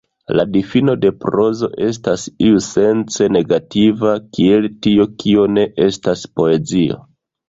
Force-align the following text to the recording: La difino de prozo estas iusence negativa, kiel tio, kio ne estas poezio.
La 0.39 0.43
difino 0.53 0.93
de 1.01 1.09
prozo 1.25 1.67
estas 1.87 2.23
iusence 2.45 3.27
negativa, 3.35 4.13
kiel 4.39 4.65
tio, 4.87 5.05
kio 5.25 5.45
ne 5.59 5.67
estas 5.89 6.25
poezio. 6.41 6.99